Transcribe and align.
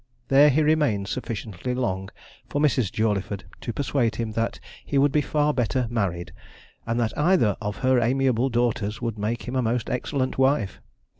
There 0.29 0.49
he 0.49 0.63
remained 0.63 1.07
sufficiently 1.09 1.75
long 1.75 2.09
for 2.49 2.59
Mrs. 2.59 2.91
Jawleyford 2.91 3.43
to 3.61 3.71
persuade 3.71 4.15
him 4.15 4.31
that 4.31 4.59
he 4.83 4.97
would 4.97 5.11
be 5.11 5.21
far 5.21 5.53
better 5.53 5.85
married, 5.91 6.31
and 6.87 6.99
that 6.99 7.15
either 7.15 7.55
of 7.61 7.75
her 7.85 7.99
amiable 7.99 8.49
daughters 8.49 8.99
would 8.99 9.19
make 9.19 9.43
him 9.47 9.55
a 9.55 9.61
most 9.61 9.91
excellent 9.91 10.39
wife. 10.39 10.81